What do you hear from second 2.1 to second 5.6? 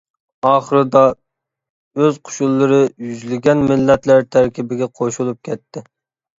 قوشۇنلىرى يۈزلىگەن مىللەتلەر تەركىبىگە قوشۇلۇپ